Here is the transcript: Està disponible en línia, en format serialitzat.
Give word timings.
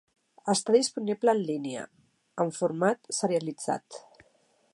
Està 0.53 0.73
disponible 0.75 1.35
en 1.37 1.43
línia, 1.49 1.83
en 2.45 2.53
format 2.63 3.13
serialitzat. 3.19 4.05